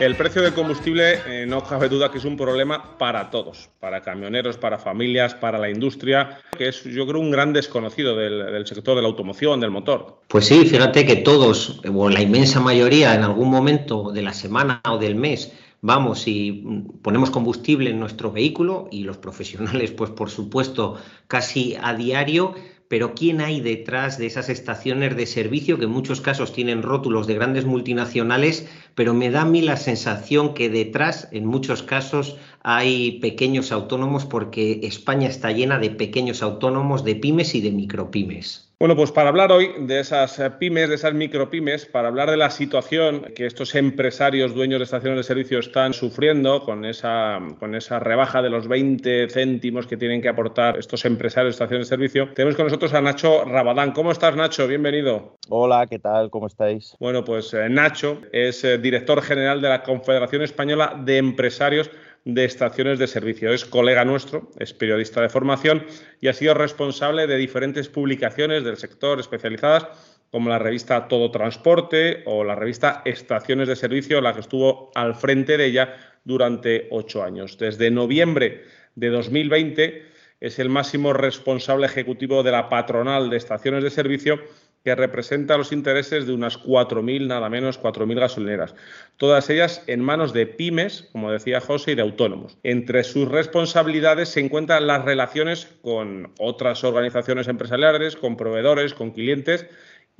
[0.00, 4.00] El precio del combustible eh, no cabe duda que es un problema para todos, para
[4.00, 8.96] camioneros, para familias, para la industria, que es yo creo un gran desconocido del, sector
[8.96, 10.22] de la automoción, del motor.
[10.26, 14.80] Pues sí, fíjate que todos, o la inmensa mayoría, en algún momento de la semana
[14.88, 16.64] o del mes, vamos y
[17.02, 22.54] ponemos combustible en nuestro vehículo y los profesionales, pues por supuesto, casi a diario
[22.90, 27.28] pero ¿quién hay detrás de esas estaciones de servicio que en muchos casos tienen rótulos
[27.28, 32.36] de grandes multinacionales, pero me da a mí la sensación que detrás, en muchos casos,
[32.64, 38.69] hay pequeños autónomos porque España está llena de pequeños autónomos, de pymes y de micropymes?
[38.80, 42.38] Bueno, pues para hablar hoy de esas eh, pymes, de esas micropymes, para hablar de
[42.38, 47.74] la situación que estos empresarios dueños de estaciones de servicio están sufriendo con esa, con
[47.74, 51.94] esa rebaja de los 20 céntimos que tienen que aportar estos empresarios de estaciones de
[51.94, 53.92] servicio, tenemos con nosotros a Nacho Rabadán.
[53.92, 54.66] ¿Cómo estás, Nacho?
[54.66, 55.36] Bienvenido.
[55.50, 56.30] Hola, ¿qué tal?
[56.30, 56.96] ¿Cómo estáis?
[56.98, 61.90] Bueno, pues eh, Nacho es eh, director general de la Confederación Española de Empresarios
[62.34, 63.52] de estaciones de servicio.
[63.52, 65.86] Es colega nuestro, es periodista de formación
[66.20, 69.86] y ha sido responsable de diferentes publicaciones del sector especializadas
[70.30, 75.14] como la revista Todo Transporte o la revista Estaciones de Servicio, la que estuvo al
[75.14, 77.58] frente de ella durante ocho años.
[77.58, 78.64] Desde noviembre
[78.94, 80.04] de 2020
[80.40, 84.40] es el máximo responsable ejecutivo de la patronal de estaciones de servicio
[84.84, 88.74] que representa los intereses de unas 4.000, nada menos, 4.000 gasolineras.
[89.16, 92.56] Todas ellas en manos de pymes, como decía José, y de autónomos.
[92.62, 99.66] Entre sus responsabilidades se encuentran las relaciones con otras organizaciones empresariales, con proveedores, con clientes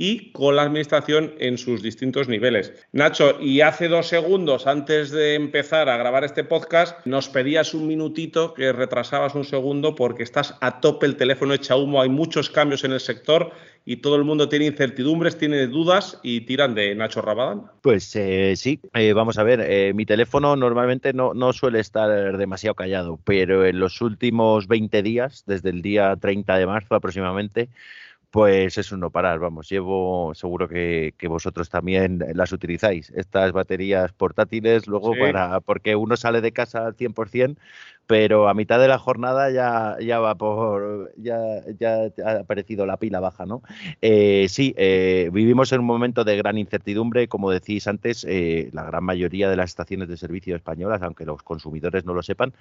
[0.02, 2.72] y con la administración en sus distintos niveles.
[2.90, 7.86] Nacho, y hace dos segundos antes de empezar a grabar este podcast, nos pedías un
[7.86, 12.48] minutito que retrasabas un segundo porque estás a tope, el teléfono echa humo, hay muchos
[12.48, 13.52] cambios en el sector
[13.84, 17.64] y todo el mundo tiene incertidumbres, tiene dudas y tiran de Nacho Rabadán.
[17.82, 22.38] Pues eh, sí, eh, vamos a ver, eh, mi teléfono normalmente no, no suele estar
[22.38, 27.68] demasiado callado, pero en los últimos 20 días, desde el día 30 de marzo aproximadamente,
[28.30, 34.12] pues es un no parar, vamos, llevo, seguro que, vosotros también las utilizáis, estas baterías
[34.12, 37.56] portátiles, luego para, porque uno sale de casa al 100%,
[38.06, 41.38] pero a mitad de la jornada ya, ya va por, ya,
[41.78, 43.62] ya ha aparecido la pila baja, ¿no?
[44.02, 48.82] Eh, sí, eh, vivimos en un momento de gran incertidumbre, como decís antes, eh, la
[48.82, 52.52] gran mayoría de las estaciones de servicio españolas, aunque los consumidores no lo sepan,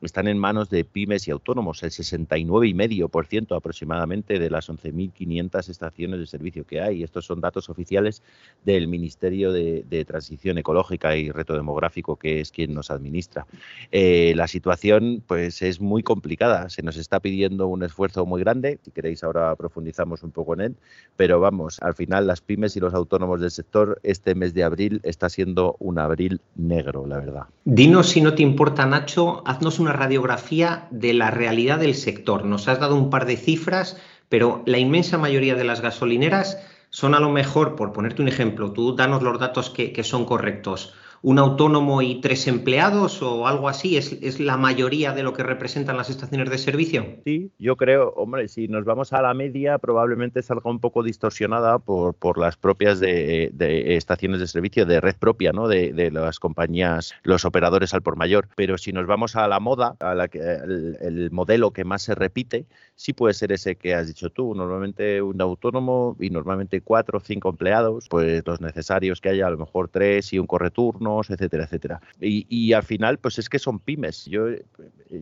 [0.00, 6.26] están en manos de pymes y autónomos, el 69,5% aproximadamente de las 11.500 estaciones de
[6.26, 7.02] servicio que hay.
[7.02, 8.22] Estos son datos oficiales
[8.64, 13.46] del Ministerio de, Transición Ecológica y Reto Demográfico, que es quien nos administra.
[13.92, 14.91] Eh, la situación
[15.26, 19.54] pues, es muy complicada, se nos está pidiendo un esfuerzo muy grande, si queréis ahora
[19.56, 20.76] profundizamos un poco en él,
[21.16, 25.00] pero vamos, al final las pymes y los autónomos del sector, este mes de abril
[25.02, 27.42] está siendo un abril negro, la verdad.
[27.64, 32.44] Dinos si no te importa, Nacho, haznos una radiografía de la realidad del sector.
[32.44, 33.96] Nos has dado un par de cifras,
[34.28, 36.58] pero la inmensa mayoría de las gasolineras
[36.92, 40.92] son a lo mejor, por ponerte un ejemplo, tú danos los datos que, son correctos,
[41.22, 43.96] un autónomo y tres empleados o algo así?
[43.96, 47.06] ¿Es, la mayoría de lo que representan las estaciones de servicio?
[47.24, 51.78] Sí, yo creo, hombre, si nos vamos a la media, probablemente salga un poco distorsionada
[51.78, 53.52] por, por las propias de,
[53.96, 55.68] estaciones de servicio, de red propia, ¿no?
[55.68, 58.48] De, las compañías, los operadores al por mayor.
[58.56, 62.14] Pero si nos vamos a la moda, a la que, el, modelo que más se
[62.14, 62.66] repite,
[62.96, 64.54] sí puede ser ese que has dicho tú.
[64.54, 69.50] Normalmente un autónomo y normalmente cuatro o cinco empleados, pues los necesarios que haya a
[69.50, 72.00] lo mejor tres y un correturno etcétera, etcétera.
[72.20, 74.26] Y, al final, pues es que son pymes.
[74.26, 74.64] Yo eh,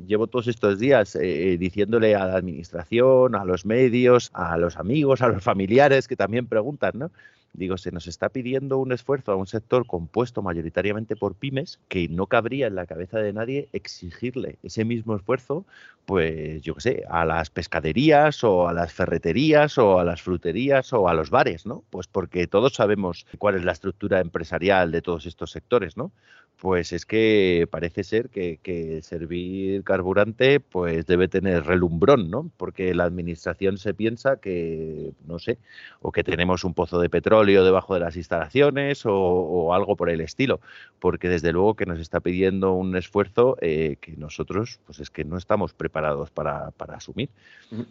[0.06, 5.22] llevo todos estos días eh, diciéndole a la administración, a los medios, a los amigos,
[5.22, 7.10] a los familiares que también preguntan, ¿no?
[7.52, 12.08] Digo, se nos está pidiendo un esfuerzo a un sector compuesto mayoritariamente por pymes que
[12.08, 15.64] no cabría en la cabeza de nadie exigirle ese mismo esfuerzo,
[16.06, 20.92] pues yo qué sé, a las pescaderías o a las ferreterías o a las fruterías
[20.92, 21.84] o a los bares, ¿no?
[21.90, 26.12] Pues porque todos sabemos cuál es la estructura empresarial de todos estos sectores, ¿no?
[26.60, 32.50] Pues es que parece ser que, que servir carburante pues debe tener relumbrón, ¿no?
[32.58, 35.56] Porque la administración se piensa que, no sé,
[36.02, 40.20] o que tenemos un pozo de petróleo debajo de las instalaciones o, algo por el
[40.20, 40.60] estilo,
[40.98, 45.24] porque desde luego que nos está pidiendo un esfuerzo eh, que nosotros, pues es que
[45.24, 47.30] no estamos preparados para, asumir.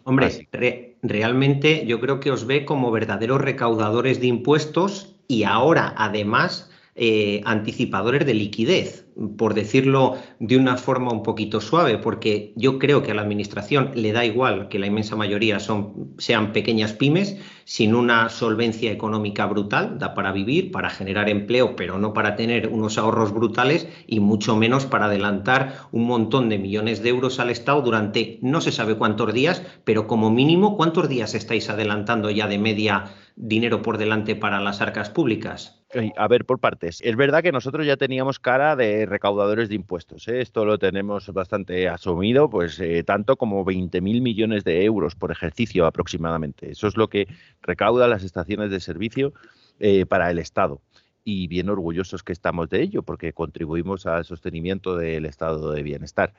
[0.04, 0.48] Hombre,
[1.02, 6.69] realmente yo creo que os ve como verdaderos recaudadores de impuestos y ahora además
[7.02, 9.06] eh, anticipadores de liquidez,
[9.38, 13.92] por decirlo de una forma un poquito suave, porque yo creo que a la Administración
[13.96, 19.46] le da igual que la inmensa mayoría son, sean pequeñas pymes, sin una solvencia económica
[19.46, 24.20] brutal, da para vivir, para generar empleo, pero no para tener unos ahorros brutales y
[24.20, 28.74] mucho menos para adelantar un montón de millones de euros al Estado durante no se
[28.74, 33.06] sabe cuántos días, pero como mínimo, ¿cuántos días estáis adelantando ya de media
[33.40, 35.82] dinero por delante para las arcas públicas?
[36.18, 37.02] A ver, por partes.
[37.02, 40.28] Es verdad que nosotros ya teníamos cara de recaudadores de impuestos.
[40.28, 40.42] ¿eh?
[40.42, 45.88] Esto lo tenemos bastante asumido, pues eh, tanto como 20.000 millones de euros por ejercicio
[45.88, 46.70] aproximadamente.
[46.70, 47.28] Eso es lo que
[47.62, 49.34] recauda las estaciones de servicio
[49.80, 50.82] eh, para el Estado.
[51.24, 56.34] Y bien orgullosos que estamos de ello, porque contribuimos al sostenimiento del estado de bienestar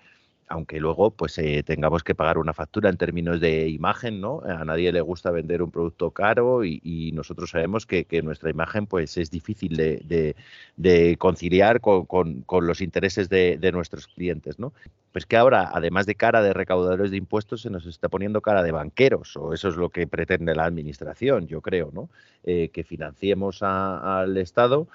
[0.51, 4.43] aunque luego pues eh, tengamos que pagar una factura en términos de imagen, ¿no?
[4.45, 9.17] A nadie le gusta vender un producto caro y, nosotros sabemos que, nuestra imagen pues
[9.17, 14.73] es difícil de, conciliar con, los intereses de, nuestros clientes, ¿no?
[15.13, 18.65] Pues que ahora, además de cara de recaudadores de impuestos, se nos está poniendo cara
[18.65, 22.09] de banqueros, o eso es lo que pretende la administración, yo creo, ¿no?
[22.43, 24.89] Eh, que financiemos al Estado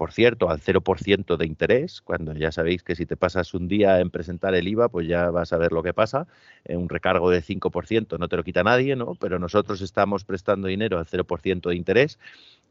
[0.00, 4.00] por cierto, al 0% de interés, cuando ya sabéis que si te pasas un día
[4.00, 6.26] en presentar el IVA, pues ya vas a ver lo que pasa.
[6.64, 9.14] Eh, un recargo de 5% no te lo quita nadie, ¿no?
[9.16, 12.18] Pero nosotros estamos prestando dinero al 0% de interés.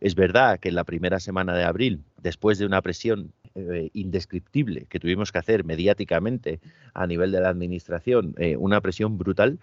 [0.01, 4.87] Es verdad que en la primera semana de abril, después de una presión eh, indescriptible
[4.89, 6.59] que tuvimos que hacer mediáticamente
[6.95, 9.59] a nivel de la administración, eh, una presión brutal,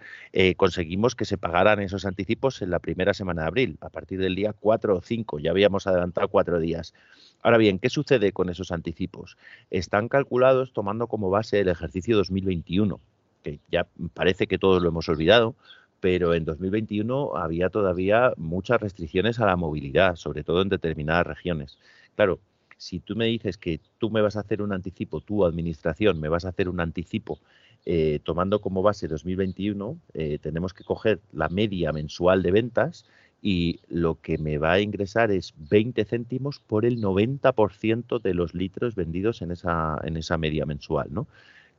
[0.55, 4.35] conseguimos que se pagaran esos anticipos en la primera semana de abril, a partir del
[4.35, 6.93] día 4 o 5, ya habíamos adelantado cuatro días.
[7.41, 9.37] Ahora bien, ¿qué sucede con esos anticipos?
[9.69, 12.99] Están calculados tomando como base el ejercicio 2021,
[13.43, 15.55] que ya parece que todos lo hemos olvidado,
[15.99, 21.77] pero en 2021 había todavía muchas restricciones a la movilidad, sobre todo en determinadas regiones.
[22.15, 22.39] Claro,
[22.77, 26.29] si tú me dices que tú me vas a hacer un anticipo, tu administración me
[26.29, 27.39] vas a hacer un anticipo
[27.85, 33.05] eh, tomando como base 2021, eh, tenemos que coger la media mensual de ventas
[33.41, 38.53] y lo que me va a ingresar es 20 céntimos por el 90% de los
[38.53, 41.27] litros vendidos en esa, en esa media mensual, ¿no?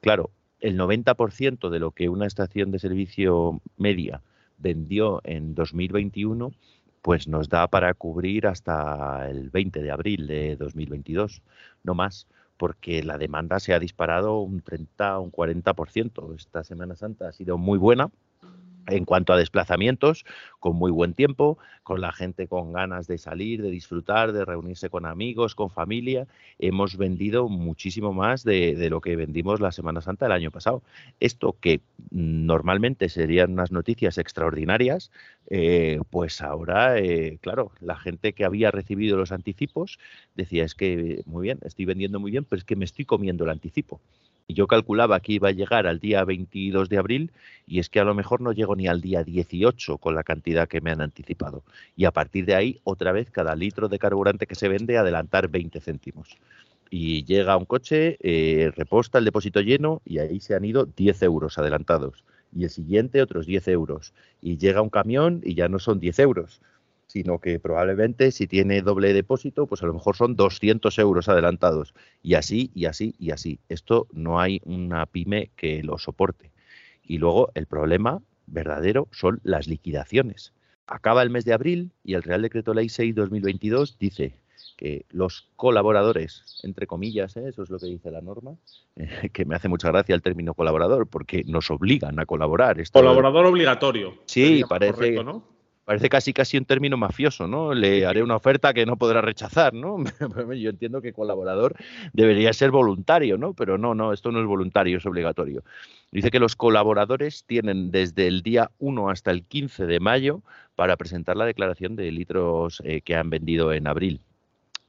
[0.01, 4.23] Claro, el 90% de lo que una estación de servicio media
[4.59, 6.53] vendió en 2021,
[7.03, 11.43] pues nos da para cubrir hasta el 20 de abril de 2022,
[11.85, 12.27] no más,
[12.57, 16.35] porque la demanda se ha disparado un 30 un 40%.
[16.35, 18.11] Esta Semana Santa ha sido muy buena,
[18.89, 20.25] en cuanto a desplazamientos,
[20.61, 24.91] con muy buen tiempo, con la gente con ganas de salir, de disfrutar, de reunirse
[24.91, 26.27] con amigos, con familia,
[26.59, 30.83] hemos vendido muchísimo más de, lo que vendimos la Semana Santa del año pasado.
[31.21, 31.81] Esto que
[32.11, 35.11] normalmente serían unas noticias extraordinarias,
[35.49, 39.99] eh, pues ahora, eh, claro, la gente que había recibido los anticipos
[40.35, 43.45] decía, es que muy bien, estoy vendiendo muy bien, pero es que me estoy comiendo
[43.45, 44.01] el anticipo.
[44.51, 47.33] Yo calculaba que iba a llegar al día 22 de abril
[47.67, 50.67] y es que a lo mejor no llego ni al día 18 con la cantidad
[50.67, 51.65] que me han anticipado.
[51.97, 55.49] Y a partir de ahí, otra vez, cada litro de carburante que se vende, adelantar
[55.49, 56.39] 20 céntimos.
[56.89, 61.23] Y llega un coche, eh, reposta el depósito lleno y ahí se han ido 10
[61.25, 62.25] euros adelantados.
[62.57, 64.15] Y el siguiente otros 10 euros.
[64.41, 66.63] Y llega un camión y ya no son 10 euros
[67.09, 71.95] sino que probablemente si tiene doble depósito, pues a lo mejor son 200 euros adelantados.
[72.23, 73.59] Y así, y así, y así.
[73.69, 76.53] Esto no hay una pyme que lo soporte.
[77.03, 80.53] Y luego el problema verdadero son las liquidaciones.
[80.87, 84.35] Acaba el mes de abril y el Real Decreto Ley 6-2022 dice
[84.77, 87.49] que los colaboradores, entre comillas, ¿eh?
[87.49, 88.55] eso es lo que dice la norma,
[89.33, 92.77] que me hace mucha gracia el término colaborador, porque nos obligan a colaborar.
[92.93, 94.19] Colaborador obligatorio.
[94.27, 95.17] Sí, parece,
[95.89, 97.73] parece casi casi un término mafioso, ¿no?
[97.73, 99.97] Le haré una oferta que no podrá rechazar, ¿no?
[100.55, 101.75] Yo entiendo que colaborador
[102.13, 103.55] debería ser voluntario, ¿no?
[103.55, 105.65] Pero no, no, esto no es voluntario, es obligatorio.
[106.13, 110.43] Dice que los colaboradores tienen desde el día 1 hasta el 15 de mayo
[110.75, 114.21] para presentar la declaración de litros eh, que han vendido en abril.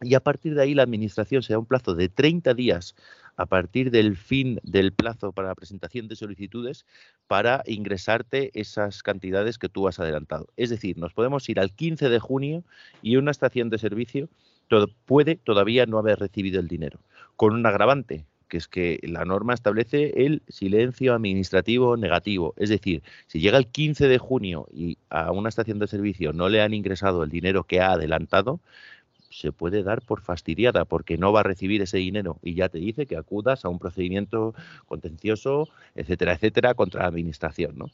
[0.01, 2.94] Y a partir de ahí la Administración se da un plazo de 30 días
[3.39, 6.86] a partir del fin del plazo para la presentación de solicitudes
[7.25, 10.48] para ingresarte esas cantidades que tú has adelantado.
[10.58, 12.65] Es decir, nos podemos ir al 15 de junio
[13.01, 14.27] y una estación de servicio
[15.05, 17.00] puede todavía no haber recibido el dinero,
[17.38, 22.53] con un agravante, que es que la norma establece el silencio administrativo negativo.
[22.58, 26.50] Es decir, si llega el 15 de junio y a una estación de servicio no
[26.50, 28.60] le han ingresado el dinero que ha adelantado,
[29.30, 32.80] se puede dar por fastidiada porque no va a recibir ese dinero y ya te
[32.80, 34.54] dice que acudas a un procedimiento
[34.88, 37.90] contencioso, etcétera, etcétera, contra la administración, ¿no?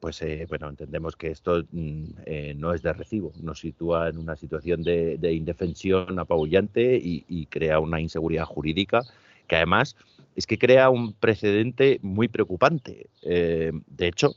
[0.00, 4.18] Pues eh, bueno, entendemos que esto mm, eh, no es de recibo, nos sitúa en
[4.18, 9.02] una situación de, indefensión apabullante y, crea una inseguridad jurídica
[9.46, 9.94] que además
[10.34, 13.10] es que crea un precedente muy preocupante.
[13.22, 14.34] Eh, de hecho,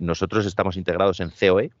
[0.00, 1.72] nosotros estamos integrados en COE,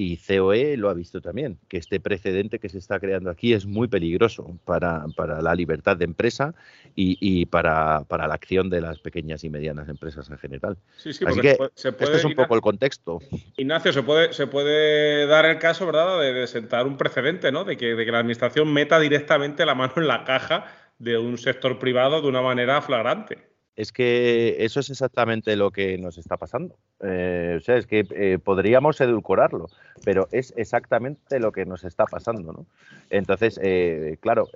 [0.00, 3.66] y COE lo ha visto también, que este precedente que se está creando aquí es
[3.66, 5.04] muy peligroso para,
[5.42, 6.54] la libertad de empresa
[6.94, 10.76] y, para, la acción de las pequeñas y medianas empresas en general.
[10.98, 13.18] Sí, sí, Así que se puede, este es un poco el contexto.
[13.56, 17.76] Ignacio, se puede, se puede dar el caso, ¿verdad?, de, sentar un precedente, ¿no?, de
[17.76, 20.66] que, de que la administración meta directamente la mano en la caja
[21.00, 23.47] de un sector privado de una manera flagrante
[23.78, 26.74] es que eso es exactamente lo que nos está pasando.
[27.00, 29.68] Eh, o sea, es que eh, podríamos edulcorarlo,
[30.04, 32.52] pero es exactamente lo que nos está pasando.
[32.52, 32.66] ¿no?
[33.08, 34.48] Entonces, eh, claro,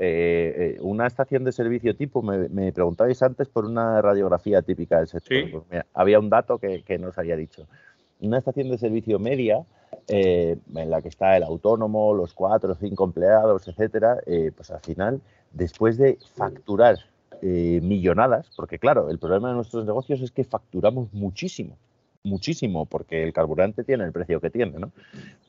[0.80, 5.64] una estación de servicio tipo, me, preguntabais antes por una radiografía típica del sector.
[5.68, 7.68] Pues había un dato que, que nos había dicho.
[8.18, 9.64] Una estación de servicio media,
[10.08, 14.16] en la que está el autónomo, los cuatro o cinco empleados, etcétera,
[14.56, 15.20] pues al final,
[15.52, 17.11] después de facturar
[17.42, 21.76] eh, millonadas, porque claro, el problema de nuestros negocios es que facturamos muchísimo,
[22.22, 24.92] muchísimo, porque el carburante tiene el precio que tiene, ¿no?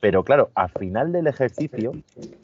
[0.00, 1.92] Pero claro, al final del ejercicio,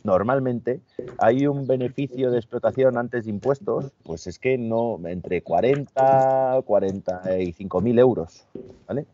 [0.04, 0.80] normalmente
[1.18, 7.80] hay un beneficio de explotación antes de impuestos, pues es que no, entre 40, 45
[7.80, 8.46] mil euros,
[8.86, 9.04] ¿vale?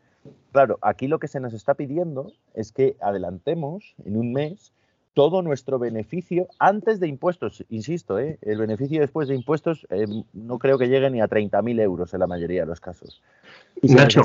[0.52, 4.72] Claro, aquí lo que se nos está pidiendo es que adelantemos en un mes
[5.16, 7.64] todo nuestro beneficio antes de impuestos.
[7.70, 8.38] Insisto, ¿eh?
[8.42, 10.04] el beneficio después de impuestos eh,
[10.35, 13.23] no creo que llegue ni a 30.000 euros en la mayoría de los casos.
[13.80, 14.20] Nacho,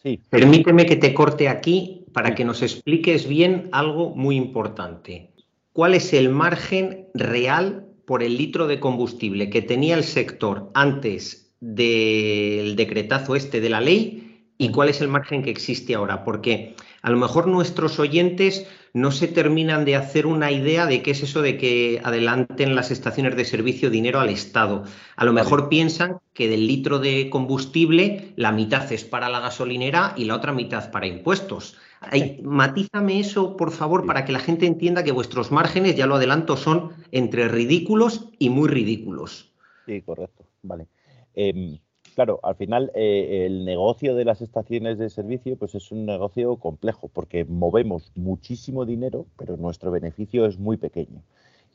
[0.00, 0.20] sí.
[0.30, 5.32] permíteme que te corte aquí para que nos expliques bien algo muy importante.
[5.72, 11.50] ¿Cuál es el margen real por el litro de combustible que tenía el sector antes
[11.58, 16.22] del decretazo este de la ley y cuál es el margen que existe ahora?
[16.22, 21.12] Porque a lo mejor nuestros oyentes no se terminan de hacer una idea de qué
[21.12, 24.84] es eso de que adelanten las estaciones de servicio dinero al Estado.
[25.16, 30.14] A lo mejor piensan que del litro de combustible la mitad es para la gasolinera
[30.16, 31.76] y la otra mitad para impuestos.
[32.42, 36.56] matízame eso, por favor, para que la gente entienda que vuestros márgenes, ya lo adelanto,
[36.56, 39.52] son entre ridículos y muy ridículos.
[39.86, 40.44] Sí, correcto.
[40.62, 40.86] Vale.
[41.34, 41.78] Em,
[42.18, 46.56] claro, al final eh, el negocio de las estaciones de servicio pues es un negocio
[46.56, 51.22] complejo porque movemos muchísimo dinero, pero nuestro beneficio es muy pequeño.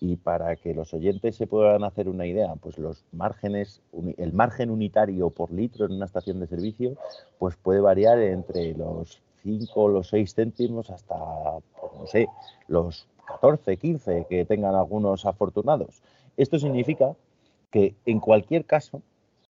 [0.01, 3.81] Y para que los oyentes se puedan hacer una idea, pues los márgenes,
[4.17, 6.97] el margen unitario por litro en una estación de servicio,
[7.39, 11.15] pues puede variar entre los 5 o los 6 céntimos hasta,
[11.79, 12.27] pues no sé,
[12.67, 16.01] los 14, 15 que tengan algunos afortunados.
[16.35, 17.15] Esto significa
[17.71, 19.01] que en cualquier caso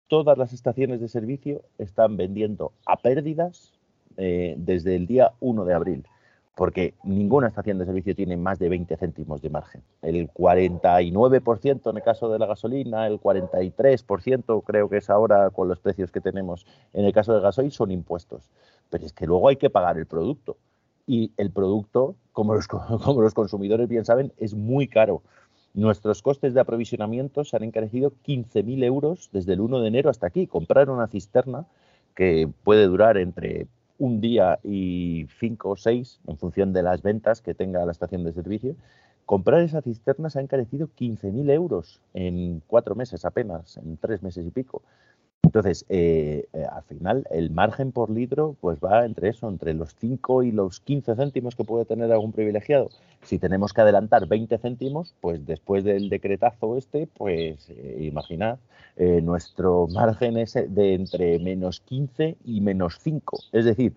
[0.08, 3.72] todas las estaciones de servicio están vendiendo a pérdidas
[4.16, 6.06] eh, desde el día 1 de abril,
[6.54, 9.82] porque ninguna estación de servicio tiene más de 20 céntimos de margen.
[10.02, 15.68] El 49% en el caso de la gasolina, el 43% creo que es ahora con
[15.68, 18.50] los precios que tenemos en el caso del gasoil son impuestos.
[18.88, 20.56] Pero es que luego hay que pagar el producto.
[21.06, 25.22] Y el producto, como los, como los consumidores bien saben, es muy caro.
[25.76, 30.26] Nuestros costes de aprovisionamiento se han encarecido 15.000 euros desde el 1 de enero hasta
[30.26, 30.46] aquí.
[30.46, 31.66] Comprar una cisterna
[32.14, 33.66] que puede durar entre
[33.98, 38.24] un día y cinco o seis, en función de las ventas que tenga la estación
[38.24, 38.74] de servicio,
[39.26, 44.46] comprar esa cisterna se ha encarecido 15.000 euros en cuatro meses apenas, en tres meses
[44.46, 44.80] y pico.
[45.46, 49.94] Entonces, eh, eh, al final, el margen por litro pues va entre eso, entre los
[49.94, 52.90] 5 y los 15 céntimos que puede tener algún privilegiado.
[53.22, 58.58] Si tenemos que adelantar 20 céntimos, pues después del decretazo este, pues eh, imaginad,
[59.22, 63.38] nuestro margen es de entre menos 15 y menos 5.
[63.52, 63.92] Es decir,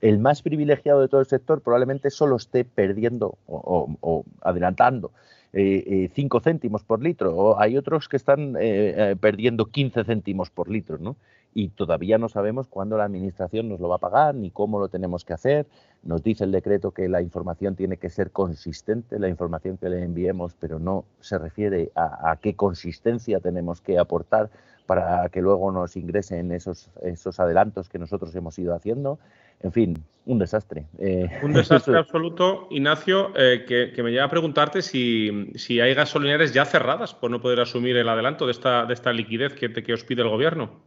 [0.00, 5.10] el más privilegiado de todo el sector probablemente solo esté perdiendo o, adelantando
[5.54, 10.50] 5 eh, eh, céntimos por litro, o hay otros que están eh, perdiendo 15 céntimos
[10.50, 11.16] por litro, ¿no?
[11.56, 14.88] Y todavía no sabemos cuándo la Administración nos lo va a pagar ni cómo lo
[14.88, 15.66] tenemos que hacer.
[16.02, 20.02] Nos dice el decreto que la información tiene que ser consistente, la información que le
[20.02, 24.50] enviemos, pero no se refiere a qué consistencia tenemos que aportar
[24.86, 29.18] para que luego nos ingresen esos, esos adelantos que nosotros hemos ido haciendo.
[29.62, 30.86] En fin, un desastre.
[30.98, 36.52] Eh, un desastre absoluto, Ignacio, eh, que, me lleva a preguntarte si, si, hay gasolineras
[36.52, 39.92] ya cerradas por no poder asumir el adelanto de esta, de esta liquidez que, que
[39.92, 40.82] os pide el gobierno.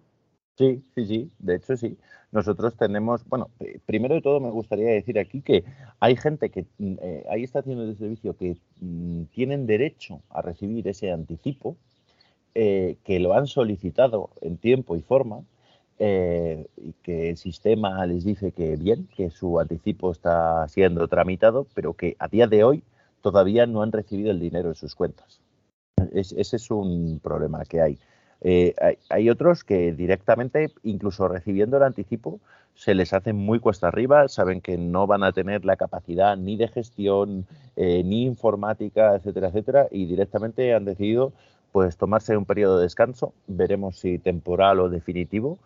[0.57, 1.97] Sí, sí, sí, de hecho sí.
[2.31, 5.63] Nosotros tenemos, bueno, eh, primero de todo me gustaría decir aquí que
[5.99, 6.95] hay gente que, mm,
[7.29, 11.77] hay estaciones de servicio que mm, tienen derecho a recibir ese anticipo,
[12.59, 15.41] eh, que lo han solicitado en tiempo y forma
[15.99, 21.65] eh, y que el sistema les dice que bien, que su anticipo está siendo tramitado,
[21.73, 22.83] pero que a día de hoy
[23.21, 25.41] todavía no han recibido el dinero en sus cuentas.
[26.13, 27.97] ese es un problema que hay.
[28.41, 28.75] Eh,
[29.09, 29.29] hay.
[29.31, 32.39] otros que directamente, incluso recibiendo el anticipo,
[32.75, 36.57] se les hace muy cuesta arriba, saben que no van a tener la capacidad ni
[36.57, 41.33] de gestión, ni informática, etcétera, etcétera, y directamente han decidido
[41.71, 45.57] pues tomarse un periodo de descanso, veremos si temporal o definitivo,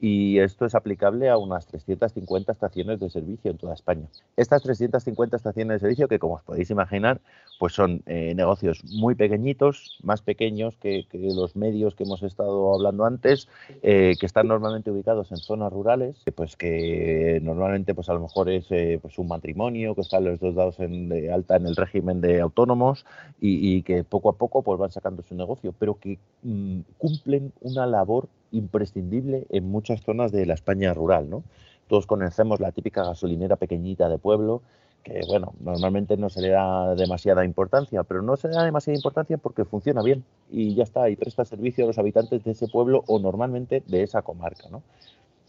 [0.00, 4.06] y esto es aplicable a unas 350 estaciones de servicio en toda España.
[4.36, 7.20] Estas 350 estaciones de servicio, que como os podéis imaginar,
[7.58, 13.06] pues son eh, negocios muy pequeñitos, más pequeños que, los medios que hemos estado hablando
[13.06, 13.48] antes,
[13.82, 18.50] eh, que están normalmente ubicados en zonas rurales, pues que normalmente pues a lo mejor
[18.50, 21.76] es eh, pues un matrimonio, que están los dos dados en, de alta en el
[21.76, 23.06] régimen de autónomos
[23.40, 27.86] y, que poco a poco pues van sacando su negocio, pero que mm, cumplen una
[27.86, 31.42] labor imprescindible en muchas zonas de la España rural, ¿no?
[31.88, 34.62] Todos conocemos la típica gasolinera pequeñita de pueblo,
[35.04, 38.96] que bueno, normalmente no se le da demasiada importancia, pero no se le da demasiada
[38.96, 42.66] importancia porque funciona bien y ya está, y presta servicio a los habitantes de ese
[42.66, 44.82] pueblo o normalmente de esa comarca, ¿no?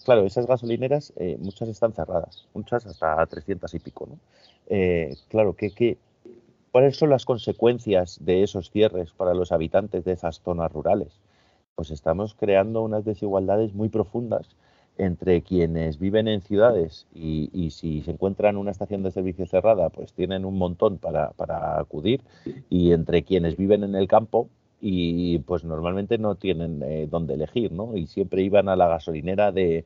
[0.06, 4.20] Claro, esas gasolineras, eh, muchas están cerradas, muchas hasta 300 y pico, ¿no?
[4.68, 5.98] Eh, claro, ¿qué,
[6.72, 11.10] cuáles son las consecuencias de esos cierres para los habitantes de esas zonas rurales?
[11.78, 14.50] Pues estamos creando unas desigualdades muy profundas
[14.98, 20.12] entre quienes viven en ciudades y, si se encuentran una estación de servicio cerrada, pues
[20.12, 22.22] tienen un montón para, para, acudir,
[22.68, 24.50] y entre quienes viven en el campo
[24.82, 27.96] y pues normalmente no tienen eh, dónde elegir, ¿no?
[27.96, 29.86] Y siempre iban a la gasolinera de,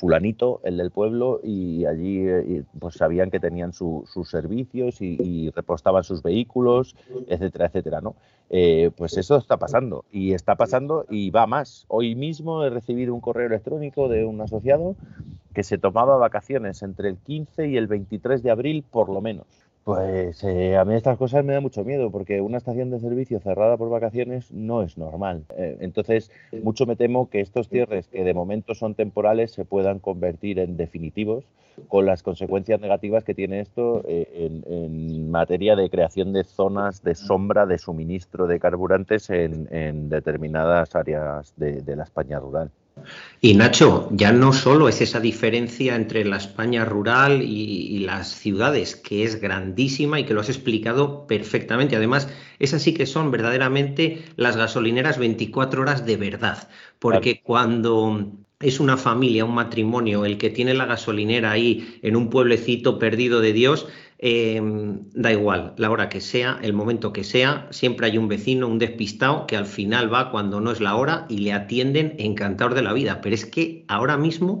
[0.00, 6.04] fulanito, el del pueblo, y allí eh, pues sabían que tenían sus servicios y, repostaban
[6.04, 6.96] sus vehículos,
[7.28, 8.16] etcétera, etcétera, ¿no?
[8.48, 11.84] Eh, pues eso está pasando, y está pasando y va más.
[11.88, 14.96] Hoy mismo he recibido un correo electrónico de un asociado
[15.54, 19.46] que se tomaba vacaciones entre el 15 y el 23 de abril por lo menos.
[19.90, 23.40] Pues eh, a mí estas cosas me da mucho miedo porque una estación de servicio
[23.40, 25.42] cerrada por vacaciones no es normal.
[25.56, 26.30] Eh, entonces,
[26.62, 30.76] mucho me temo que estos cierres, que de momento son temporales, se puedan convertir en
[30.76, 31.44] definitivos
[31.88, 37.16] con las consecuencias negativas que tiene esto eh, en, materia de creación de zonas de
[37.16, 42.70] sombra de suministro de carburantes en, determinadas áreas de la España rural.
[43.40, 48.96] Y Nacho, ya no solo es esa diferencia entre la España rural y, las ciudades,
[48.96, 51.96] que es grandísima y que lo has explicado perfectamente.
[51.96, 56.68] Además, esas sí que son verdaderamente las gasolineras 24 horas de verdad,
[57.00, 62.30] porque cuando es una familia, un matrimonio, el que tiene la gasolinera ahí en un
[62.30, 63.88] pueblecito perdido de Dios,
[64.22, 68.68] Em, da igual, la hora que sea, el momento que sea, siempre hay un vecino,
[68.68, 72.74] un despistado, que al final va cuando no es la hora y le atienden encantador
[72.74, 73.22] de la vida.
[73.22, 74.60] Pero es que ahora mismo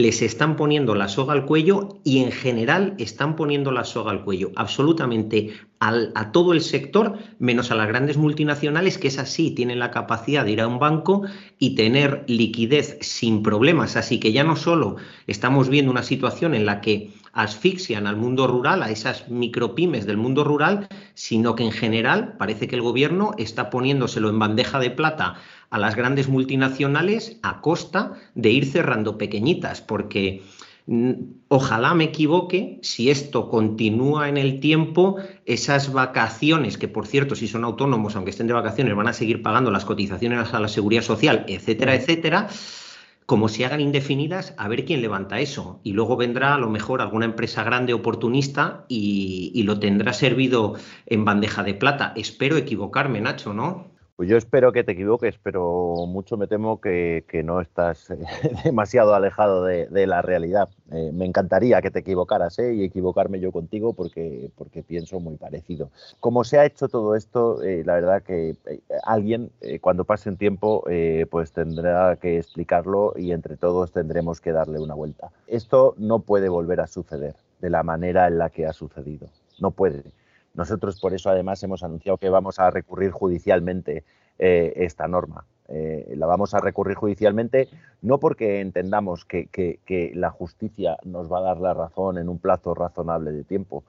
[0.00, 4.24] les están poniendo la soga al cuello y en general están poniendo la soga al
[4.24, 9.78] cuello absolutamente a todo el sector, menos a las grandes multinacionales, que es así, tienen
[9.78, 11.22] la capacidad de ir a un banco
[11.58, 13.96] y tener liquidez sin problemas.
[13.96, 18.46] Así que ya no solo estamos viendo una situación en la que asfixian al mundo
[18.46, 23.32] rural, a esas micropymes del mundo rural, sino que en general parece que el gobierno
[23.38, 25.36] está poniéndoselo en bandeja de plata
[25.70, 30.42] a las grandes multinacionales a costa de ir cerrando pequeñitas, porque
[30.86, 31.12] mm,
[31.48, 35.16] ojalá me equivoque si esto continúa en el tiempo,
[35.46, 39.42] esas vacaciones, que por cierto, si son autónomos, aunque estén de vacaciones, van a seguir
[39.42, 42.48] pagando las cotizaciones a la seguridad social, etcétera, etcétera
[43.30, 45.78] como se hagan indefinidas, a ver quién levanta eso.
[45.84, 50.74] Y luego vendrá a lo mejor alguna empresa grande oportunista y, lo tendrá servido
[51.06, 52.12] en bandeja de plata.
[52.16, 53.89] Espero equivocarme, Nacho, ¿no?
[54.20, 58.18] Pues yo espero que te equivoques, pero mucho me temo que, no estás eh,
[58.64, 60.68] demasiado alejado de, la realidad.
[60.92, 62.74] Eh, me encantaría que te equivocaras ¿eh?
[62.74, 64.50] y equivocarme yo contigo porque,
[64.86, 65.90] pienso muy parecido.
[66.20, 68.56] Como se ha hecho todo esto, la verdad que
[69.04, 70.84] alguien, cuando pase un tiempo,
[71.30, 75.30] pues tendrá que explicarlo y entre todos tendremos que darle una vuelta.
[75.46, 79.28] Esto no puede volver a suceder de la manera en la que ha sucedido.
[79.60, 80.02] No puede.
[80.54, 84.04] Nosotros por eso además hemos anunciado que vamos a recurrir judicialmente
[84.38, 85.44] eh, esta norma.
[85.68, 87.68] Eh, la vamos a recurrir judicialmente
[88.02, 92.74] no porque entendamos que, la justicia nos va a dar la razón en un plazo
[92.74, 93.84] razonable de tiempo,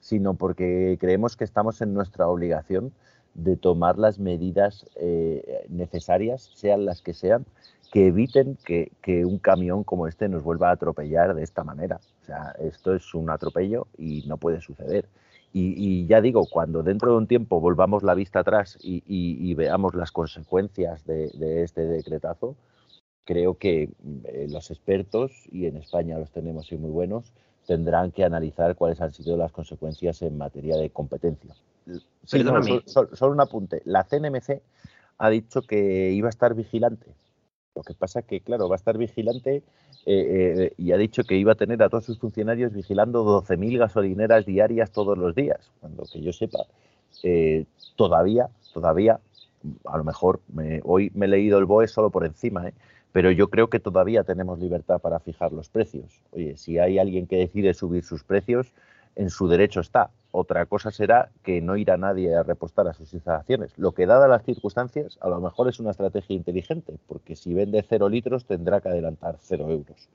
[0.00, 2.92] sino porque creemos que estamos en nuestra obligación
[3.34, 7.46] de tomar las medidas eh, necesarias, sean las que sean,
[7.92, 12.00] que eviten que, que, un camión como este nos vuelva a atropellar de esta manera.
[12.22, 15.06] O sea, esto es un atropello y no puede suceder.
[15.54, 20.10] Y, ya digo, cuando dentro de un tiempo volvamos la vista atrás y, veamos las
[20.10, 22.56] consecuencias de, este decretazo,
[23.24, 23.90] creo que
[24.24, 27.32] eh, los expertos, y en España los tenemos y muy buenos,
[27.66, 31.54] tendrán que analizar cuáles han sido las consecuencias en materia de competencia.
[32.24, 33.82] solo un apunte.
[33.84, 34.62] La CNMC
[35.18, 37.14] ha dicho que iba a estar vigilante
[37.74, 39.62] lo que pasa que, claro, va a estar vigilante eh,
[40.06, 44.44] eh, y ha dicho que iba a tener a todos sus funcionarios vigilando 12.000 gasolineras
[44.44, 45.70] diarias todos los días.
[45.80, 46.66] Cuando que yo sepa,
[47.22, 47.64] eh,
[47.96, 49.20] todavía, todavía,
[49.84, 50.40] a lo mejor
[50.82, 52.70] hoy me he leído el BOE solo por encima,
[53.12, 56.22] pero yo creo que todavía tenemos libertad para fijar los precios.
[56.32, 58.72] Oye, si hay alguien que decide subir sus precios,
[59.16, 60.10] en su derecho está.
[60.30, 63.72] Otra cosa será que no irá nadie a repostar a sus instalaciones.
[63.76, 67.84] Lo que, dadas las circunstancias, a lo mejor es una estrategia inteligente, porque si vende
[67.86, 70.08] cero litros tendrá que adelantar cero euros.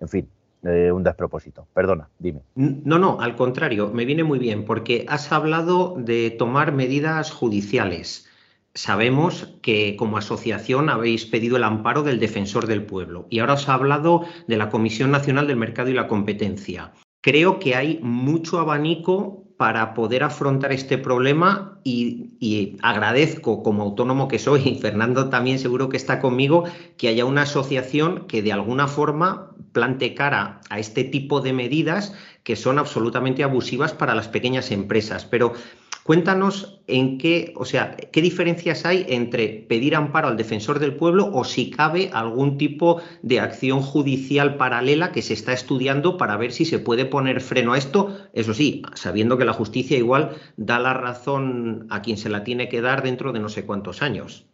[0.00, 0.28] En fin,
[0.64, 1.68] eh, un despropósito.
[1.72, 2.40] Perdona, dime.
[2.56, 8.26] No, no, al contrario, me viene muy bien, porque has hablado de tomar medidas judiciales.
[8.74, 13.68] Sabemos que como asociación habéis pedido el amparo del defensor del pueblo y ahora os
[13.68, 18.58] ha hablado de la Comisión Nacional del Mercado y la Competencia creo que hay mucho
[18.58, 25.58] abanico para poder afrontar este problema y, agradezco como autónomo que soy, y Fernando también
[25.58, 26.64] seguro que está conmigo,
[26.96, 32.14] que haya una asociación que de alguna forma plante cara a este tipo de medidas
[32.42, 35.26] que son absolutamente abusivas para las pequeñas empresas.
[35.26, 35.52] Pero
[36.04, 41.30] Cuéntanos en qué, o sea, qué diferencias hay entre pedir amparo al defensor del pueblo
[41.32, 46.52] o si cabe algún tipo de acción judicial paralela que se está estudiando para ver
[46.52, 50.78] si se puede poner freno a esto, eso sí, sabiendo que la justicia igual da
[50.78, 54.46] la razón a quien se la tiene que dar dentro de no sé cuántos años.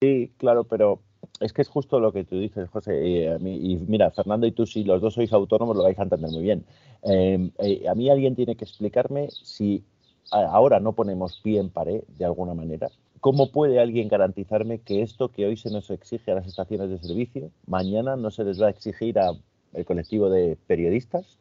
[0.00, 1.00] Sí, claro, pero
[1.40, 3.36] es que es justo lo que tú dices, José.
[3.40, 6.42] Y, mira, Fernando y tú, si los dos sois autónomos, lo vais a entender muy
[6.42, 6.64] bien.
[7.02, 9.82] Eh, eh, a mí alguien tiene que explicarme si
[10.30, 12.88] ahora no ponemos pie en pared de alguna manera,
[13.20, 16.98] ¿cómo puede alguien garantizarme que esto que hoy se nos exige a las estaciones de
[16.98, 19.40] servicio, mañana no se les va a exigir al
[19.86, 21.38] colectivo de periodistas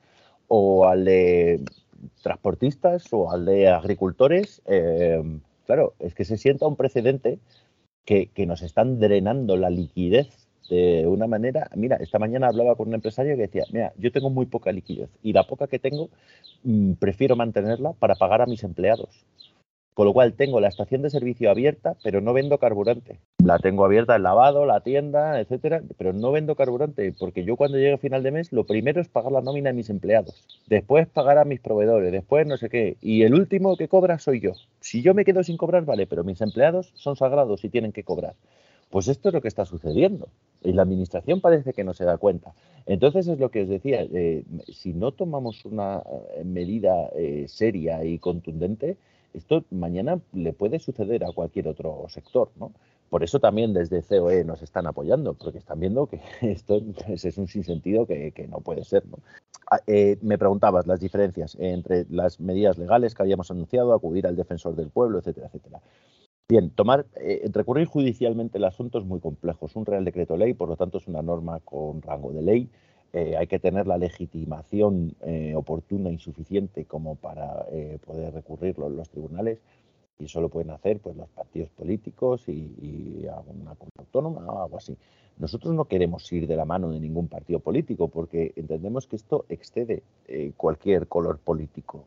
[0.47, 1.63] o al de
[2.21, 4.61] transportistas o al de agricultores?
[4.65, 5.21] Eh,
[5.65, 7.39] claro, es que se sienta un precedente
[8.05, 12.87] que, que nos están drenando la liquidez de una manera, mira, esta mañana hablaba con
[12.87, 16.09] un empresario que decía, mira, yo tengo muy poca liquidez y la poca que tengo
[16.63, 19.09] mm, prefiero mantenerla para pagar a mis empleados.
[19.93, 23.19] Con lo cual tengo la estación de servicio abierta, pero no vendo carburante.
[23.43, 27.77] La tengo abierta el lavado, la tienda, etcétera, pero no vendo carburante porque yo cuando
[27.77, 31.07] llegue a final de mes lo primero es pagar la nómina de mis empleados, después
[31.07, 34.53] pagar a mis proveedores, después no sé qué, y el último que cobra soy yo.
[34.79, 38.03] Si yo me quedo sin cobrar, vale, pero mis empleados son sagrados y tienen que
[38.03, 38.33] cobrar.
[38.93, 40.27] Pues esto es lo que está sucediendo
[40.61, 42.53] y la administración parece que no se da cuenta.
[42.85, 46.03] Entonces es lo que os decía, eh, si no tomamos una
[46.37, 48.97] eh, medida eh, seria y contundente,
[49.33, 52.71] esto mañana le puede suceder a cualquier otro sector, ¿no?
[53.09, 57.47] Por eso también desde COE nos están apoyando, porque están viendo que esto es un
[57.47, 59.05] sinsentido que, no puede ser.
[59.71, 59.79] Ah,
[60.21, 64.91] me preguntabas las diferencias entre las medidas legales que habíamos anunciado, acudir al defensor del
[64.91, 65.81] pueblo, etcétera, etcétera.
[66.49, 69.65] Bien, tomar, eh, recurrir judicialmente el asunto es muy complejo.
[69.65, 72.69] Es un Real Decreto Ley, por lo tanto es una norma con rango de ley.
[73.13, 77.65] Eh, hay que tener la legitimación eh, oportuna y suficiente como para
[78.05, 79.59] poder recurrirlo en los tribunales
[80.19, 84.77] y eso lo pueden hacer pues los partidos políticos y, y alguna autónoma o algo
[84.77, 84.97] así.
[85.37, 89.45] Nosotros no queremos ir de la mano de ningún partido político porque entendemos que esto
[89.47, 90.03] excede
[90.57, 92.05] cualquier color político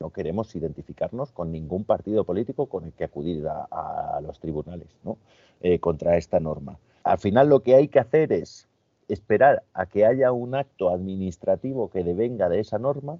[0.00, 5.18] no queremos identificarnos con ningún partido político con el que acudir a, los tribunales ¿no?
[5.60, 6.78] Eh, contra esta norma.
[7.02, 8.68] Al final lo que hay que hacer es
[9.08, 13.18] esperar a que haya un acto administrativo que devenga de esa norma,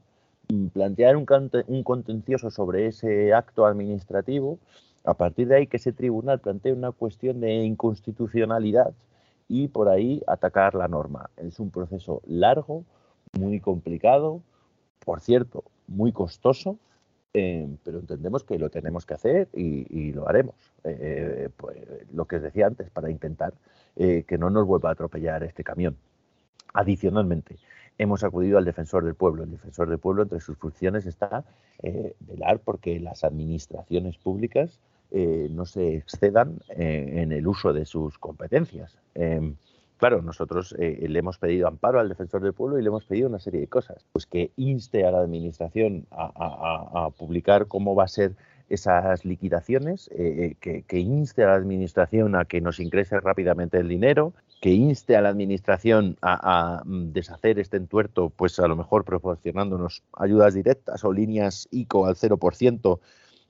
[0.49, 1.27] mm, plantear un,
[1.67, 4.59] un contencioso sobre ese acto administrativo
[5.05, 8.93] A partir de ahí que ese tribunal plantee una cuestión de inconstitucionalidad
[9.49, 11.31] y por ahí atacar la norma.
[11.39, 12.85] Es un proceso largo,
[13.39, 14.43] muy complicado,
[15.05, 16.79] por cierto, muy costoso,
[17.35, 20.57] eh, pero entendemos que lo tenemos que hacer y, lo haremos.
[20.85, 21.77] Eh, pues,
[22.13, 23.55] lo que os decía antes, para intentar
[23.97, 25.97] eh, que no nos vuelva a atropellar este camión.
[26.73, 27.57] Adicionalmente,
[27.99, 29.43] hemos acudido al defensor del pueblo.
[29.43, 31.45] El defensor del pueblo, entre sus funciones, está
[32.21, 34.81] velar porque las administraciones públicas
[35.13, 38.99] no se excedan en el uso de sus competencias.
[39.99, 43.29] Claro, nosotros eh, le hemos pedido amparo al defensor del pueblo y le hemos pedido
[43.29, 44.07] una serie de cosas.
[44.13, 48.37] Pues que inste a la administración a, publicar cómo va a ser
[48.69, 54.35] esas liquidaciones, eh, que, inste a la administración a que nos ingrese rápidamente el dinero,
[54.61, 60.05] que inste a la administración a, mm, deshacer este entuerto, pues a lo mejor proporcionándonos
[60.13, 63.01] ayudas directas o líneas ICO al 0%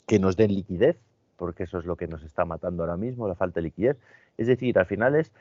[0.07, 0.97] que nos den liquidez,
[1.37, 3.99] porque eso es lo que nos está matando ahora mismo, la falta de liquidez.
[4.39, 5.33] Es decir, al final es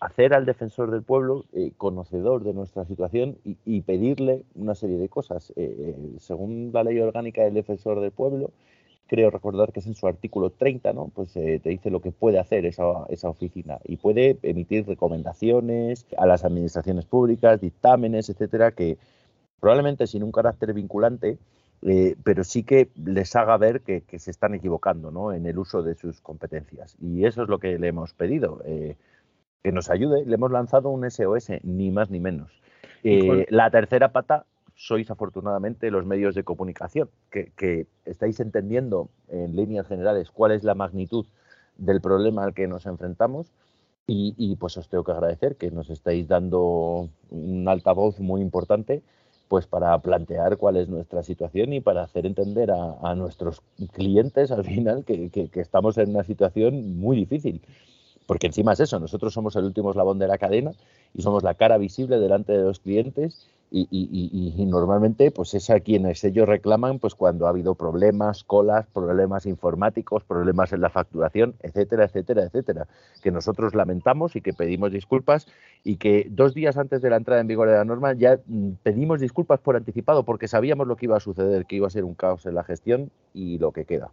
[0.00, 5.08] hacer al defensor del pueblo eh, conocedor de nuestra situación y, pedirle una serie de
[5.08, 5.50] cosas.
[5.56, 8.50] Eh, eh, según la ley orgánica del defensor del pueblo,
[9.06, 11.10] creo recordar que es en su artículo 30, ¿no?
[11.14, 16.26] Pues te dice lo que puede hacer esa, esa, oficina y puede emitir recomendaciones a
[16.26, 18.98] las administraciones públicas, dictámenes, etcétera, que
[19.60, 21.38] probablemente sin un carácter vinculante,
[22.24, 25.32] pero sí que les haga ver que, se están equivocando ¿no?
[25.32, 26.96] en el uso de sus competencias.
[27.00, 28.60] Y eso es lo que le hemos pedido
[29.66, 30.24] que nos ayude.
[30.24, 32.52] Le hemos lanzado un SOS, ni más ni menos.
[33.02, 39.88] Eh, la tercera pata sois afortunadamente los medios de comunicación, que, estáis entendiendo en líneas
[39.88, 41.26] generales cuál es la magnitud
[41.78, 43.50] del problema al que nos enfrentamos
[44.06, 49.02] y, pues os tengo que agradecer que nos estáis dando un altavoz muy importante
[49.48, 54.64] pues para plantear cuál es nuestra situación y para hacer entender a, nuestros clientes al
[54.64, 57.60] final que, que, estamos en una situación muy difícil.
[58.26, 60.72] Porque encima es eso, nosotros somos el último eslabón de la cadena
[61.14, 66.22] y somos la cara visible delante de los clientes y, normalmente pues es a quienes
[66.24, 72.04] ellos reclaman pues cuando ha habido problemas, colas, problemas informáticos, problemas en la facturación, etcétera,
[72.04, 72.86] etcétera, etcétera,
[73.22, 75.46] que nosotros lamentamos y que pedimos disculpas
[75.82, 78.72] y que dos días antes de la entrada en vigor de la norma ya mm,
[78.82, 82.04] pedimos disculpas por anticipado porque sabíamos lo que iba a suceder, que iba a ser
[82.04, 84.10] un caos en la gestión y lo que queda.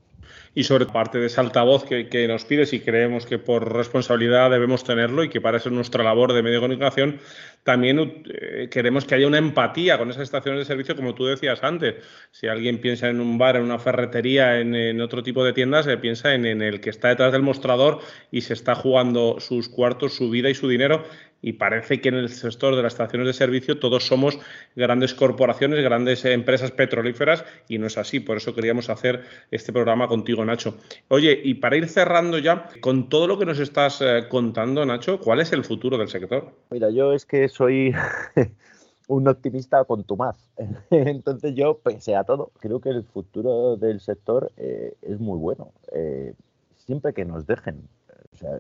[0.55, 4.83] Y sobre parte de ese altavoz que, nos pides y creemos que por responsabilidad debemos
[4.83, 7.19] tenerlo y que para eso es nuestra labor de medio de comunicación,
[7.63, 11.63] también eh, queremos que haya una empatía con esas estaciones de servicio, como tú decías
[11.63, 11.95] antes.
[12.31, 15.97] Si alguien piensa en un bar, en una ferretería, en, otro tipo de tiendas, se
[15.97, 17.99] piensa en, en el que está detrás del mostrador
[18.31, 21.03] y se está jugando sus cuartos, su vida y su dinero
[21.43, 24.39] y parece que en el sector de las estaciones de servicio todos somos
[24.75, 28.21] grandes corporaciones, grandes empresas petrolíferas y no es así.
[28.21, 30.77] Por eso queríamos hacer este programa contigo, Nacho.
[31.09, 35.19] Oye, y para ir cerrando ya, con todo lo que nos estás eh, contando, Nacho,
[35.19, 36.53] ¿cuál es el futuro del sector?
[36.71, 37.93] Mira, yo es que soy
[39.09, 40.37] un optimista contumaz.
[40.91, 45.73] Entonces yo, pese a todo, creo que el futuro del sector eh, es muy bueno.
[45.91, 46.33] Eh,
[46.77, 47.89] siempre que nos dejen.
[48.31, 48.59] O sea,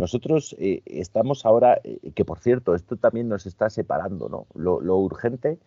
[0.00, 4.46] nosotros eh, estamos ahora, eh, que por cierto, esto también nos está separando, ¿no?
[4.54, 5.58] Lo, urgente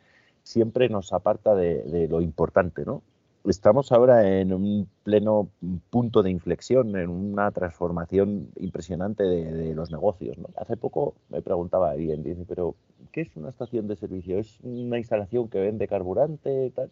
[0.42, 3.04] siempre nos aparta de, lo importante, ¿no?
[3.46, 5.50] Estamos ahora en un pleno
[5.90, 10.38] punto de inflexión, en una transformación impresionante de, los negocios.
[10.38, 10.48] ¿no?
[10.56, 12.74] Hace poco me preguntaba alguien, dice, pero
[13.12, 14.40] ¿qué es una estación de servicio?
[14.40, 16.72] ¿Es una instalación que vende carburante?
[16.74, 16.90] Tal?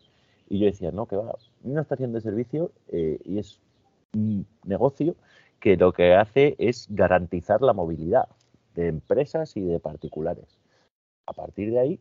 [0.50, 3.62] Y yo decía, no, que va, una estación de servicio eh, y es
[4.14, 5.16] un negocio
[5.62, 8.28] que lo que hace es garantizar la movilidad
[8.76, 10.60] de empresas y de particulares.
[11.28, 12.00] A partir de ahí,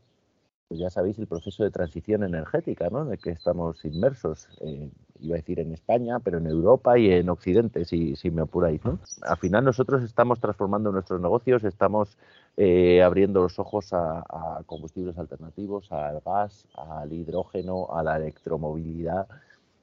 [0.66, 3.02] pues ya sabéis el proceso de transición energética ¿no?
[3.02, 7.10] en el que estamos inmersos, eh, iba a decir en España, pero en Europa y
[7.10, 8.82] en Occidente, si, si me apuráis.
[8.84, 8.98] ¿no?
[9.22, 12.16] Al final nosotros estamos transformando nuestros negocios, estamos
[12.56, 19.26] eh, abriendo los ojos a, a combustibles alternativos, al gas, al hidrógeno, a la electromovilidad,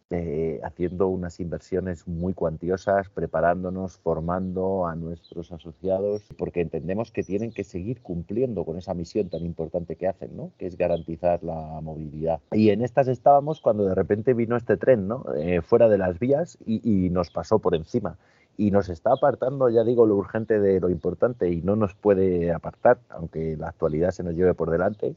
[0.10, 7.52] eh, haciendo unas inversiones muy cuantiosas, preparándonos, formando a nuestros asociados, porque entendemos que tienen
[7.52, 10.52] que seguir cumpliendo con esa misión tan importante que hacen, ¿no?
[10.58, 12.40] que es garantizar la movilidad.
[12.54, 15.26] Y en estas estábamos cuando de repente vino este tren ¿no?
[15.36, 18.18] Eh, fuera de las vías y, y nos pasó por encima
[18.56, 22.52] y nos está apartando, ya digo, lo urgente de lo importante y no nos puede
[22.52, 25.16] apartar, aunque la actualidad se nos lleve por delante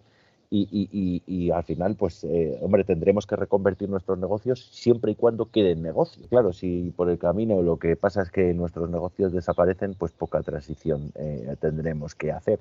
[0.51, 5.83] y, al final, pues, eh, hombre, tendremos que reconvertir nuestros negocios siempre y cuando queden
[5.83, 6.27] negocios.
[6.29, 10.43] Claro, si por el camino lo que pasa es que nuestros negocios desaparecen, pues poca
[10.43, 12.59] transición eh, tendremos que hacer.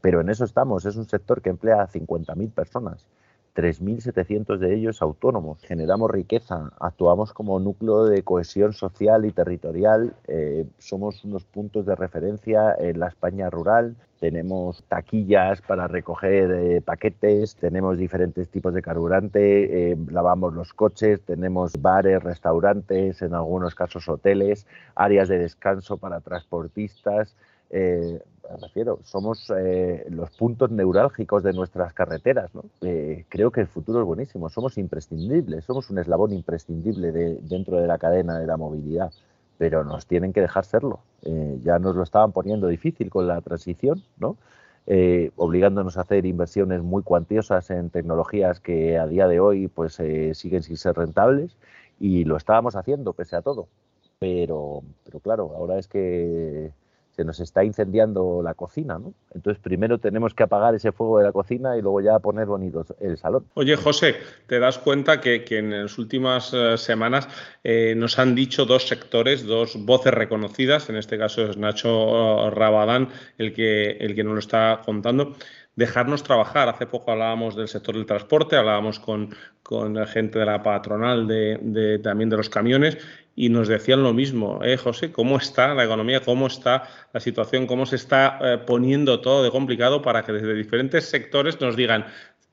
[0.00, 3.06] Pero en eso estamos, es un sector que emplea a 50.000 personas
[3.58, 5.58] 3.700 de ellos autónomos.
[5.64, 11.96] Generamos riqueza, actuamos como núcleo de cohesión social y territorial, eh, somos unos puntos de
[11.96, 18.82] referencia en la España rural, tenemos taquillas para recoger eh, paquetes, tenemos diferentes tipos de
[18.82, 25.96] carburante, eh, lavamos los coches, tenemos bares, restaurantes, en algunos casos hoteles, áreas de descanso
[25.96, 27.34] para transportistas.
[27.70, 28.20] Eh,
[28.56, 32.54] refiero, somos eh, los puntos neurálgicos de nuestras carreteras.
[32.54, 32.64] ¿no?
[32.80, 37.78] Eh, creo que el futuro es buenísimo, somos imprescindibles, somos un eslabón imprescindible de, dentro
[37.78, 39.12] de la cadena de la movilidad,
[39.58, 41.00] pero nos tienen que dejar serlo.
[41.22, 44.36] Eh, ya nos lo estaban poniendo difícil con la transición, ¿no?
[45.36, 49.96] obligándonos a hacer inversiones muy cuantiosas en tecnologías que a día de hoy pues
[50.32, 51.58] siguen sin ser rentables
[52.00, 53.68] y lo estábamos haciendo pese a todo.
[54.18, 56.72] Pero, pero claro, ahora es que
[57.18, 59.12] se nos está incendiando la cocina, ¿no?
[59.34, 62.86] Entonces primero tenemos que apagar ese fuego de la cocina y luego ya poner bonito
[63.00, 63.44] el salón.
[63.54, 64.14] Oye, José,
[64.46, 67.26] ¿te das cuenta que, en las últimas eh, semanas
[67.64, 72.50] eh, nos han dicho dos sectores, dos voces reconocidas, en este caso es Nacho eh,
[72.50, 75.34] Rabadán el que, el que nos lo está contando,
[75.74, 76.68] dejarnos trabajar.
[76.68, 81.26] Hace poco hablábamos del sector del transporte, hablábamos con, con la gente de la patronal
[81.26, 82.98] de, también de los camiones
[83.38, 86.22] y nos decían lo mismo, eh, José, ¿cómo está la economía?
[86.22, 87.68] ¿Cómo está la situación?
[87.68, 92.06] ¿Cómo se está eh, poniendo todo de complicado para que desde diferentes sectores nos digan,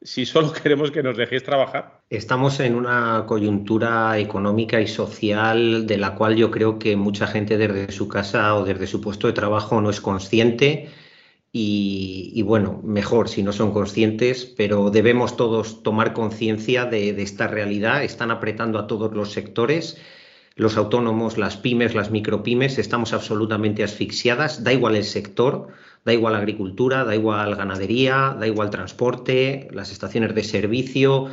[0.03, 2.01] si solo queremos que nos dejéis trabajar?
[2.11, 7.57] Estamos en una coyuntura económica y social de la cual yo creo que mucha gente
[7.57, 10.91] desde su casa o desde su puesto de trabajo no es consciente.
[11.57, 17.47] Y, bueno, mejor si no son conscientes, pero debemos todos tomar conciencia de, de esta
[17.47, 18.03] realidad.
[18.03, 19.97] Están apretando a todos los sectores
[20.55, 25.67] los autónomos, las pymes, las micropymes, estamos absolutamente asfixiadas, da igual el sector,
[26.05, 31.29] da igual agricultura, da igual ganadería, da igual transporte, las estaciones de servicio,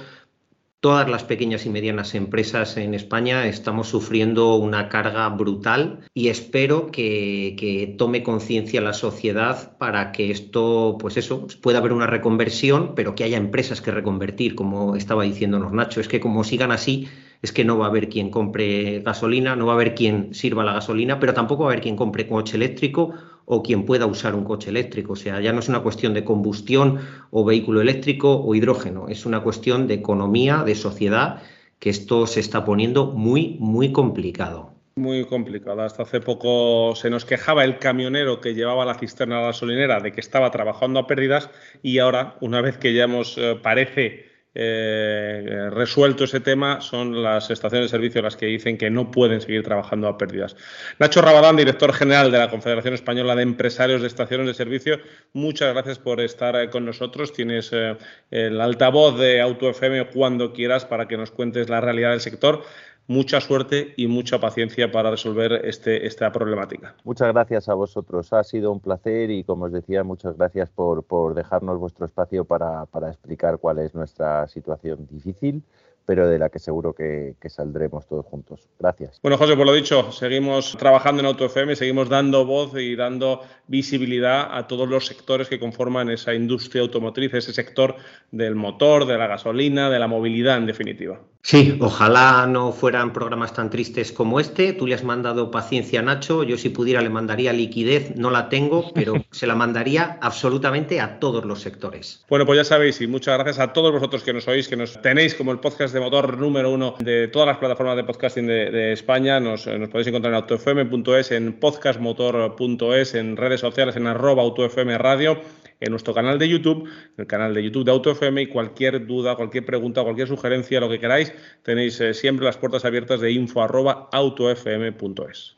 [0.82, 6.90] todas las pequeñas y medianas empresas en España estamos sufriendo una carga brutal y espero
[6.90, 13.14] que, tome conciencia la sociedad para que esto, pues eso, pueda haber una reconversión, pero
[13.14, 16.00] que haya empresas que reconvertir, como estaba diciéndonos Nacho.
[16.00, 17.08] Es que como sigan así,
[17.42, 20.64] es que no va a haber quien compre gasolina, no va a haber quien sirva
[20.64, 24.34] la gasolina, pero tampoco va a haber quien compre coche eléctrico o quien pueda usar
[24.36, 25.14] un coche eléctrico.
[25.14, 27.00] O sea, ya no es una cuestión de combustión
[27.30, 31.42] o vehículo eléctrico o hidrógeno, es una cuestión de economía, de sociedad,
[31.80, 34.72] que esto se está poniendo muy, muy complicado.
[34.94, 35.82] Muy complicado.
[35.82, 40.00] Hasta hace poco se nos quejaba el camionero que llevaba la cisterna a la gasolinera
[40.00, 41.50] de que estaba trabajando a pérdidas
[41.82, 47.50] y ahora, una vez que ya hemos, eh, parece, eh, resuelto ese tema son las
[47.50, 50.56] estaciones de servicio las que dicen que no pueden seguir trabajando a pérdidas.
[50.98, 54.98] Nacho Rabadán, director general de la Confederación Española de Empresarios de Estaciones de Servicio,
[55.32, 57.32] muchas gracias por estar eh, con nosotros.
[57.32, 57.96] Tienes eh,
[58.30, 62.62] el altavoz de Auto FM cuando quieras para que nos cuentes la realidad del sector
[63.06, 66.94] mucha suerte y mucha paciencia para resolver este, esta problemática.
[67.04, 68.32] Muchas gracias a vosotros.
[68.32, 72.86] Ha sido un placer y, como os decía, muchas gracias por, dejarnos vuestro espacio para
[73.08, 75.62] explicar cuál es nuestra situación difícil
[76.06, 78.68] pero de la que seguro que, saldremos todos juntos.
[78.78, 79.20] Gracias.
[79.22, 84.56] Bueno, José, por lo dicho, seguimos trabajando en AutoFM, seguimos dando voz y dando visibilidad
[84.56, 87.96] a todos los sectores que conforman esa industria automotriz, ese sector
[88.30, 91.20] del motor, de la gasolina, de la movilidad, en definitiva.
[91.44, 94.72] Sí, ojalá no fueran programas tan tristes como este.
[94.74, 98.48] Tú le has mandado paciencia a Nacho, yo si pudiera le mandaría liquidez, no la
[98.48, 102.24] tengo, pero se la mandaría absolutamente a todos los sectores.
[102.28, 105.02] Bueno, pues ya sabéis y muchas gracias a todos vosotros que nos oís, que nos
[105.02, 108.92] tenéis como el podcast de motor número uno de todas las plataformas de podcasting de,
[108.92, 109.38] España.
[109.40, 115.40] Nos, podéis encontrar en autofm.es, en podcastmotor.es, en redes sociales, en arroba autofm radio
[115.80, 119.34] en nuestro canal de YouTube, en el canal de YouTube de AutoFM y cualquier duda,
[119.34, 125.56] cualquier pregunta, cualquier sugerencia, lo que queráis, tenéis eh, siempre las puertas abiertas de info@autofm.es.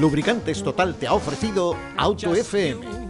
[0.00, 3.09] Lubricantes Total te ha ofrecido AutoFM.